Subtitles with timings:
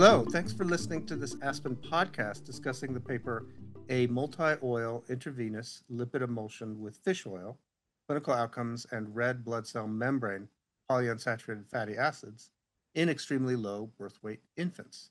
[0.00, 3.46] Hello, thanks for listening to this Aspen podcast discussing the paper
[3.88, 7.58] A Multi Oil Intravenous Lipid Emulsion with Fish Oil
[8.06, 10.46] Clinical Outcomes and Red Blood Cell Membrane
[10.88, 12.50] Polyunsaturated Fatty Acids
[12.94, 15.10] in Extremely Low Birth Weight Infants.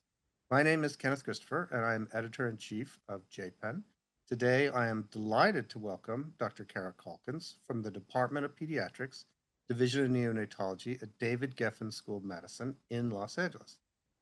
[0.50, 3.82] My name is Kenneth Christopher, and I am editor in chief of JPEN.
[4.26, 6.64] Today, I am delighted to welcome Dr.
[6.64, 9.26] Kara Calkins from the Department of Pediatrics,
[9.68, 13.76] Division of Neonatology at David Geffen School of Medicine in Los Angeles.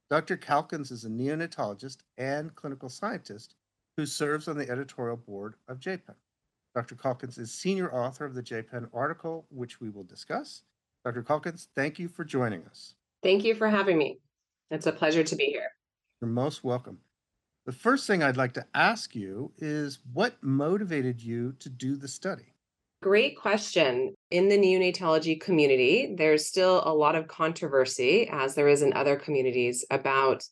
[0.09, 0.38] Dr.
[0.38, 3.55] Calkins is a neonatologist and clinical scientist
[3.98, 6.14] who serves on the editorial board of JPEN.
[6.76, 6.95] Dr.
[6.95, 10.62] Calkins is senior author of the JPEN article, which we will discuss.
[11.04, 11.23] Dr.
[11.23, 12.94] Calkins, thank you for joining us.
[13.23, 14.20] Thank you for having me.
[14.70, 15.72] It's a pleasure to be here.
[16.22, 17.00] You're most welcome.
[17.66, 22.08] The first thing I'd like to ask you is what motivated you to do the
[22.08, 22.53] study?
[23.02, 24.16] Great question.
[24.31, 29.16] In the neonatology community, there's still a lot of controversy, as there is in other
[29.16, 30.44] communities, about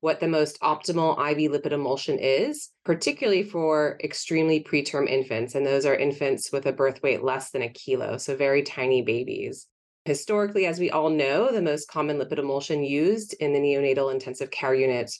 [0.00, 5.56] what the most optimal IV lipid emulsion is, particularly for extremely preterm infants.
[5.56, 9.02] And those are infants with a birth weight less than a kilo, so very tiny
[9.02, 9.66] babies.
[10.04, 14.50] Historically, as we all know, the most common lipid emulsion used in the neonatal intensive
[14.50, 15.12] care unit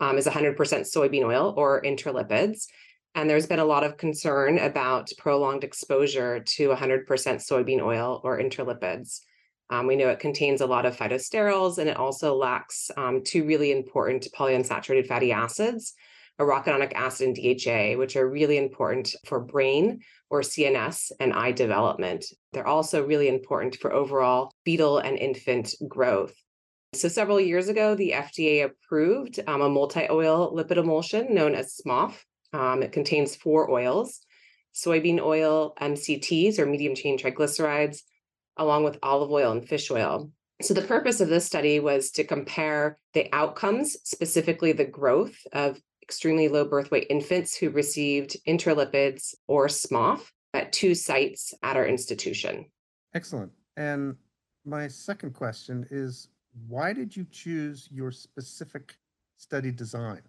[0.00, 2.66] um, is 100% soybean oil or intralipids.
[3.16, 8.38] And there's been a lot of concern about prolonged exposure to 100% soybean oil or
[8.38, 9.20] intralipids.
[9.70, 13.46] Um, we know it contains a lot of phytosterols and it also lacks um, two
[13.46, 15.94] really important polyunsaturated fatty acids,
[16.38, 22.26] arachidonic acid and DHA, which are really important for brain or CNS and eye development.
[22.52, 26.34] They're also really important for overall fetal and infant growth.
[26.92, 31.80] So, several years ago, the FDA approved um, a multi oil lipid emulsion known as
[31.84, 32.12] SMOF.
[32.52, 34.20] Um, it contains four oils
[34.76, 38.02] soybean oil, MCTs or medium chain triglycerides,
[38.58, 40.30] along with olive oil and fish oil.
[40.62, 45.80] So, the purpose of this study was to compare the outcomes, specifically the growth of
[46.02, 50.20] extremely low birth weight infants who received intralipids or SMOF
[50.54, 52.66] at two sites at our institution.
[53.14, 53.52] Excellent.
[53.76, 54.16] And
[54.64, 56.28] my second question is
[56.68, 58.96] why did you choose your specific
[59.36, 60.22] study design?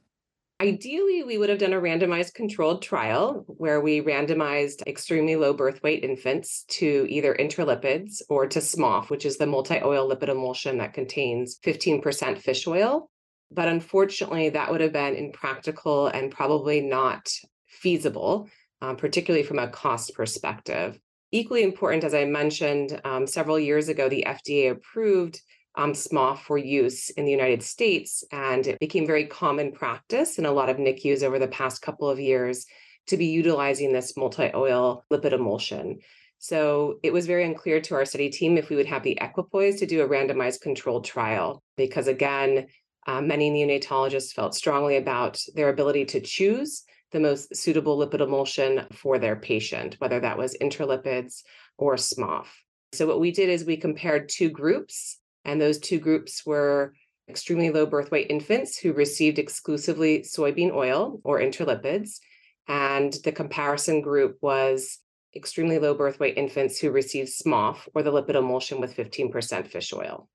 [0.60, 5.84] Ideally, we would have done a randomized controlled trial where we randomized extremely low birth
[5.84, 10.80] weight infants to either intralipids or to SMOF, which is the multi oil lipid emulsion
[10.80, 13.12] that contains 15% fish oil.
[13.52, 17.30] But unfortunately, that would have been impractical and probably not
[17.68, 18.50] feasible,
[18.82, 21.00] um, particularly from a cost perspective.
[21.32, 25.40] Equally important, as I mentioned um, several years ago, the FDA approved
[25.78, 28.24] um, SMOF for use in the United States.
[28.32, 32.10] And it became very common practice in a lot of NICUs over the past couple
[32.10, 32.66] of years
[33.08, 36.00] to be utilizing this multi oil lipid emulsion.
[36.40, 39.80] So it was very unclear to our study team if we would have the equipoise
[39.80, 42.68] to do a randomized controlled trial, because again,
[43.08, 48.86] uh, many neonatologists felt strongly about their ability to choose the most suitable lipid emulsion
[48.92, 51.44] for their patient, whether that was intralipids
[51.78, 52.48] or SMOF.
[52.92, 56.94] So, what we did is we compared two groups and those two groups were
[57.30, 62.20] extremely low birth weight infants who received exclusively soybean oil or intralipids.
[62.68, 65.00] And the comparison group was
[65.36, 69.94] extremely low birth weight infants who received SMOF or the lipid emulsion with 15% fish
[69.94, 70.30] oil.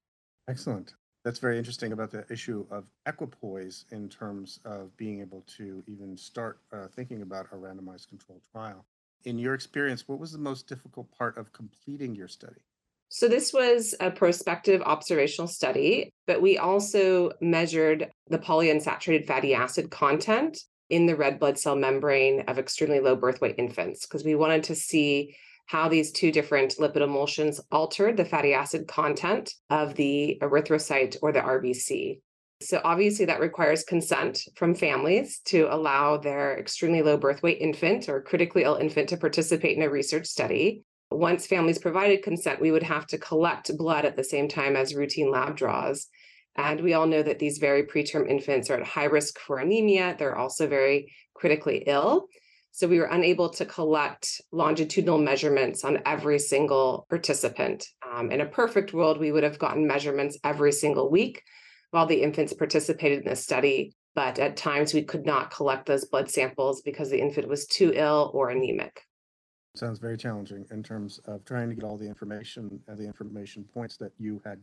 [0.49, 0.95] Excellent.
[1.25, 6.17] That's very interesting about the issue of equipoise in terms of being able to even
[6.17, 8.85] start uh, thinking about a randomized controlled trial.
[9.25, 12.63] In your experience, what was the most difficult part of completing your study?
[13.15, 19.91] So, this was a prospective observational study, but we also measured the polyunsaturated fatty acid
[19.91, 20.59] content
[20.89, 24.65] in the red blood cell membrane of extremely low birth weight infants because we wanted
[24.65, 25.37] to see
[25.67, 31.33] how these two different lipid emulsions altered the fatty acid content of the erythrocyte or
[31.33, 32.19] the RBC.
[32.63, 38.09] So, obviously, that requires consent from families to allow their extremely low birth weight infant
[38.09, 40.83] or critically ill infant to participate in a research study
[41.19, 44.95] once families provided consent, we would have to collect blood at the same time as
[44.95, 46.09] routine lab draws.
[46.57, 50.17] And we all know that these very preterm infants are at high risk for anemia.
[50.19, 52.29] They're also very critically ill.
[52.73, 57.87] So we were unable to collect longitudinal measurements on every single participant.
[58.11, 61.43] Um, in a perfect world, we would have gotten measurements every single week
[61.91, 63.95] while the infants participated in the study.
[64.15, 67.93] But at times, we could not collect those blood samples because the infant was too
[67.95, 69.03] ill or anemic.
[69.75, 73.65] Sounds very challenging in terms of trying to get all the information and the information
[73.73, 74.61] points that you had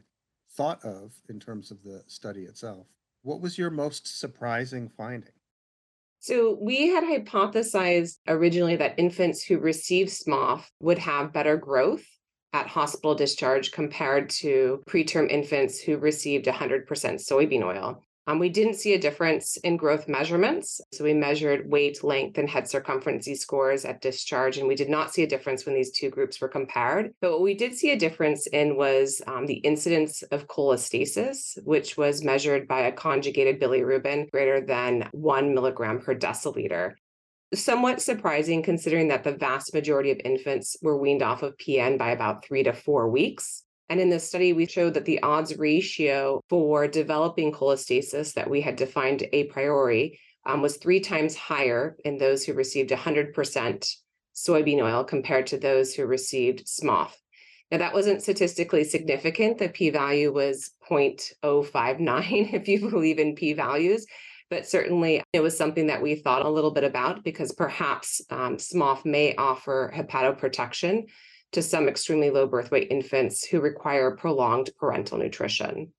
[0.51, 2.85] thought of in terms of the study itself.
[3.23, 5.31] What was your most surprising finding?
[6.19, 12.05] So, we had hypothesized originally that infants who received SMOF would have better growth
[12.51, 18.03] at hospital discharge compared to preterm infants who received 100% soybean oil.
[18.29, 20.79] Um, we didn't see a difference in growth measurements.
[20.93, 24.87] So we measured weight, length, and head circumference Z scores at discharge, and we did
[24.87, 27.11] not see a difference when these two groups were compared.
[27.21, 31.97] But what we did see a difference in was um, the incidence of cholestasis, which
[31.97, 36.93] was measured by a conjugated bilirubin greater than one milligram per deciliter
[37.51, 42.11] somewhat surprising considering that the vast majority of infants were weaned off of PN by
[42.11, 43.63] about three to four weeks.
[43.89, 48.61] And in this study, we showed that the odds ratio for developing cholestasis that we
[48.61, 53.95] had defined a priori um, was three times higher in those who received 100%
[54.35, 57.11] soybean oil compared to those who received SMOF.
[57.71, 59.57] Now, that wasn't statistically significant.
[59.57, 64.05] The p value was 0.059, if you believe in p values.
[64.49, 68.57] But certainly, it was something that we thought a little bit about because perhaps um,
[68.57, 71.03] SMOF may offer hepatoprotection
[71.51, 75.91] to some extremely low birth weight infants who require prolonged parenteral nutrition.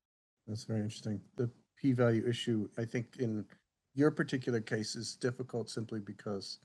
[0.47, 1.20] That's very interesting.
[1.37, 3.44] The p value issue, I think, in
[3.94, 6.58] your particular case is difficult simply because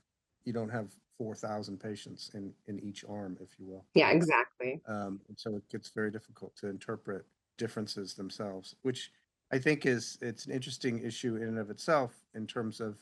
[0.43, 3.85] you don't have 4,000 patients in, in each arm, if you will.
[3.93, 4.81] Yeah, exactly.
[4.87, 7.25] Um, and so it gets very difficult to interpret
[7.57, 9.11] differences themselves, which
[9.51, 12.97] I think is it's an interesting issue in and of itself in terms of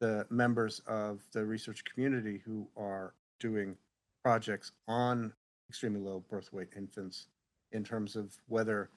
[0.00, 3.76] the members of the research community who are doing
[4.24, 5.32] projects on
[5.68, 7.28] extremely low birth weight infants
[7.72, 8.88] in terms of whether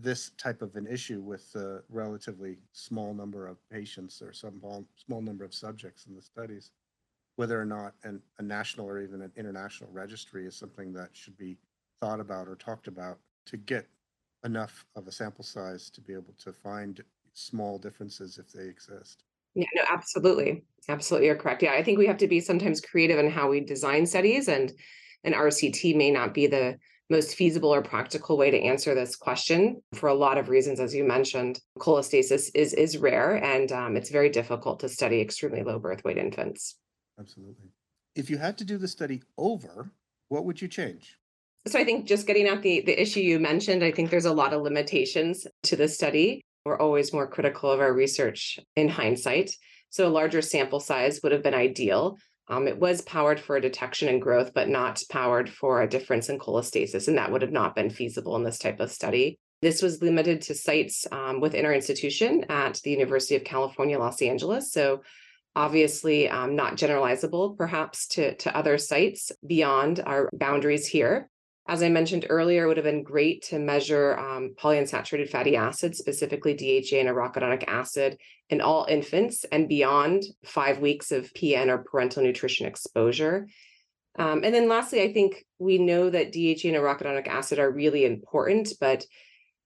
[0.00, 4.60] this type of an issue with a relatively small number of patients or some
[4.96, 6.70] small number of subjects in the studies,
[7.36, 11.36] whether or not an, a national or even an international registry is something that should
[11.36, 11.56] be
[12.00, 13.86] thought about or talked about to get
[14.44, 17.02] enough of a sample size to be able to find
[17.32, 19.24] small differences if they exist.
[19.58, 20.62] Yeah, no, absolutely.
[20.88, 21.64] Absolutely, you're correct.
[21.64, 24.72] Yeah, I think we have to be sometimes creative in how we design studies, and
[25.24, 26.78] an RCT may not be the
[27.10, 30.94] most feasible or practical way to answer this question for a lot of reasons, as
[30.94, 31.58] you mentioned.
[31.80, 36.18] Cholestasis is is rare, and um, it's very difficult to study extremely low birth weight
[36.18, 36.76] infants.
[37.18, 37.72] Absolutely.
[38.14, 39.90] If you had to do the study over,
[40.28, 41.18] what would you change?
[41.66, 44.32] So I think just getting at the the issue you mentioned, I think there's a
[44.32, 46.42] lot of limitations to the study.
[46.68, 49.52] We're always more critical of our research in hindsight.
[49.88, 52.18] So a larger sample size would have been ideal.
[52.46, 56.28] Um, it was powered for a detection and growth, but not powered for a difference
[56.28, 59.38] in cholestasis, and that would have not been feasible in this type of study.
[59.62, 64.20] This was limited to sites um, within our institution at the University of California, Los
[64.20, 64.70] Angeles.
[64.70, 65.02] So
[65.56, 71.30] obviously um, not generalizable perhaps to, to other sites beyond our boundaries here.
[71.68, 75.98] As I mentioned earlier, it would have been great to measure um, polyunsaturated fatty acids,
[75.98, 78.16] specifically DHA and arachidonic acid,
[78.48, 83.48] in all infants and beyond five weeks of PN or parenteral nutrition exposure.
[84.18, 88.06] Um, and then lastly, I think we know that DHA and arachidonic acid are really
[88.06, 89.04] important, but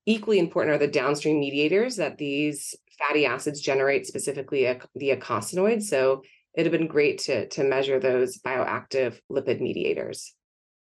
[0.04, 4.64] equally important are the downstream mediators that these fatty acids generate, specifically
[4.96, 5.84] the eicosanoids.
[5.84, 6.22] So
[6.54, 10.34] it'd have been great to, to measure those bioactive lipid mediators.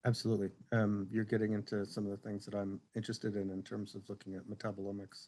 [0.06, 0.50] Absolutely.
[0.72, 4.08] Um, you're getting into some of the things that I'm interested in in terms of
[4.10, 5.28] looking at metabolomics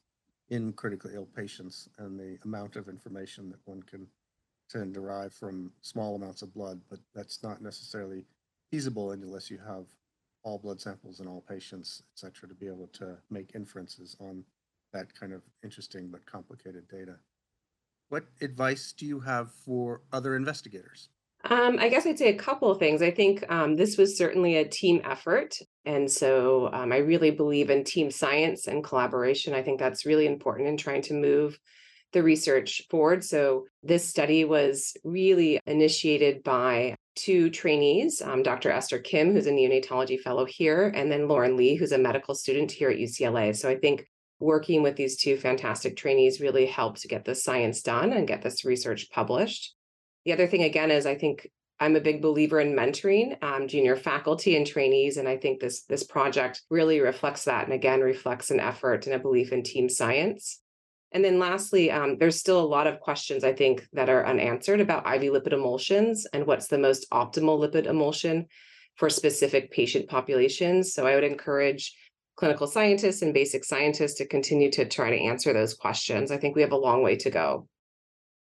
[0.50, 4.08] in critically ill patients and the amount of information that one can,
[4.70, 8.26] can derive from small amounts of blood, but that's not necessarily
[8.72, 9.86] feasible unless you have
[10.44, 14.44] all blood samples in all patients, et cetera, to be able to make inferences on
[14.94, 17.16] that kind of interesting but complicated data.
[18.10, 21.10] What advice do you have for other investigators?
[21.50, 23.02] Um, I guess I'd say a couple of things.
[23.02, 25.56] I think um, this was certainly a team effort.
[25.86, 29.54] And so um, I really believe in team science and collaboration.
[29.54, 31.60] I think that's really important in trying to move
[32.14, 33.24] the research forward.
[33.24, 38.72] So this study was really initiated by two trainees, um, Dr.
[38.72, 42.72] Esther Kim, who's a neonatology fellow here, and then Lauren Lee, who's a medical student
[42.72, 43.56] here at UCLA.
[43.56, 44.06] So I think
[44.40, 48.66] working with these two fantastic trainees really helped get the science done and get this
[48.66, 49.74] research published.
[50.26, 51.50] The other thing, again, is I think
[51.80, 55.84] I'm a big believer in mentoring um, junior faculty and trainees, and I think this
[55.84, 59.90] this project really reflects that, and again reflects an effort and a belief in team
[59.90, 60.62] science.
[61.12, 64.80] And then lastly, um, there's still a lot of questions I think that are unanswered
[64.80, 68.46] about IV lipid emulsions and what's the most optimal lipid emulsion
[68.96, 70.94] for specific patient populations.
[70.94, 71.94] So I would encourage
[72.38, 76.32] clinical scientists and basic scientists to continue to try to answer those questions.
[76.32, 77.68] I think we have a long way to go.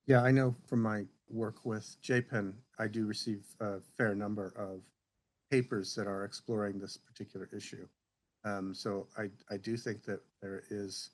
[0.06, 4.80] Yeah, I know from my work with JPEN, I do receive a fair number of
[5.50, 7.86] papers that are exploring this particular issue.
[8.44, 11.10] Um, so I, I do think that there is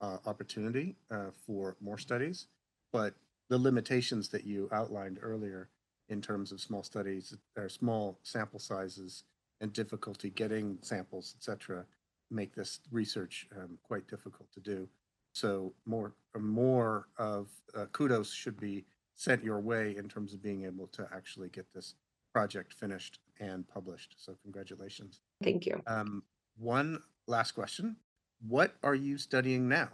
[0.00, 2.46] uh, opportunity uh, for more studies,
[2.92, 3.14] but
[3.48, 5.68] the limitations that you outlined earlier
[6.08, 9.24] in terms of small studies, or small sample sizes
[9.60, 11.84] and difficulty getting samples, et cetera,
[12.30, 14.88] make this research um, quite difficult to do.
[15.32, 18.84] So more, more of uh, kudos should be
[19.18, 21.94] sent your way in terms of being able to actually get this
[22.32, 24.14] project finished and published.
[24.16, 25.20] So congratulations.
[25.42, 25.82] Thank you.
[25.86, 26.22] Um,
[26.56, 27.96] one last question.
[28.46, 29.88] What are you studying now?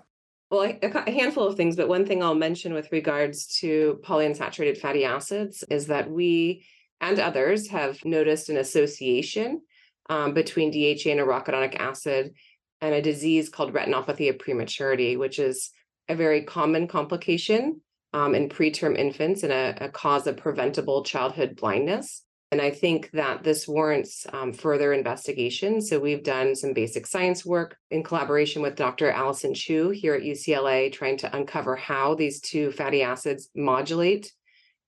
[0.50, 5.04] Well, a handful of things, but one thing I'll mention with regards to polyunsaturated fatty
[5.04, 6.66] acids is that we
[7.00, 9.62] and others have noticed an association
[10.10, 12.34] um, between DHA and arachidonic acid
[12.82, 15.70] and a disease called retinopathy of prematurity, which is
[16.10, 17.80] a very common complication
[18.14, 22.22] um, in preterm infants and a, a cause of preventable childhood blindness.
[22.52, 25.80] And I think that this warrants um, further investigation.
[25.82, 29.10] So we've done some basic science work in collaboration with Dr.
[29.10, 34.32] Allison Chu here at UCLA, trying to uncover how these two fatty acids modulate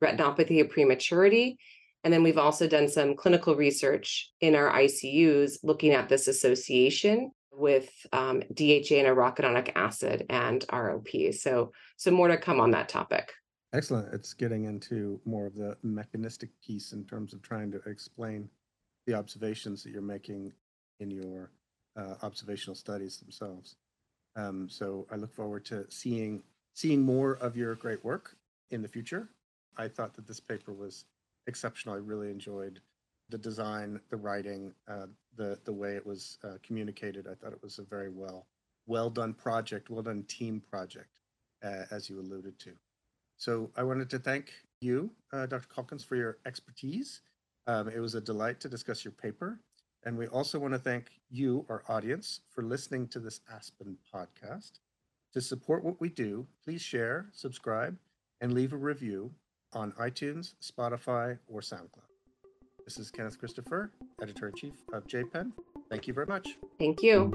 [0.02, 1.58] retinopathy of prematurity.
[2.04, 7.32] And then we've also done some clinical research in our ICUs looking at this association
[7.56, 11.34] with um, DHA and arachidonic acid and ROP.
[11.34, 13.32] So, so more to come on that topic.
[13.72, 14.12] Excellent.
[14.12, 18.48] It's getting into more of the mechanistic piece in terms of trying to explain
[19.06, 20.52] the observations that you're making
[21.00, 21.50] in your
[21.96, 23.76] uh, observational studies themselves.
[24.36, 26.42] Um, so I look forward to seeing
[26.74, 28.36] seeing more of your great work
[28.70, 29.30] in the future.
[29.78, 31.06] I thought that this paper was
[31.46, 31.94] exceptional.
[31.94, 32.80] I really enjoyed
[33.28, 35.06] the design, the writing, uh,
[35.36, 37.26] the the way it was uh, communicated.
[37.26, 38.46] I thought it was a very well
[38.86, 41.08] well done project, well done team project,
[41.64, 42.72] uh, as you alluded to.
[43.36, 45.68] So I wanted to thank you, uh, Dr.
[45.74, 47.20] Calkins, for your expertise.
[47.66, 49.58] Um, it was a delight to discuss your paper.
[50.04, 54.78] And we also want to thank you, our audience, for listening to this Aspen podcast.
[55.32, 57.98] To support what we do, please share, subscribe,
[58.40, 59.32] and leave a review
[59.72, 62.15] on iTunes, Spotify, or SoundCloud.
[62.86, 63.90] This is Kenneth Christopher,
[64.22, 65.50] editor in chief of JPEN.
[65.90, 66.56] Thank you very much.
[66.78, 67.32] Thank you.